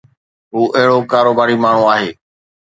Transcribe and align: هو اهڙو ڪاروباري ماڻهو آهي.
هو 0.53 0.61
اهڙو 0.77 0.99
ڪاروباري 1.11 1.55
ماڻهو 1.63 1.83
آهي. 1.95 2.09